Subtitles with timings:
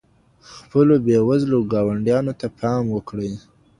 [0.55, 3.31] خپلو بې وزلو ګاونډیانو ته پام وکړئ.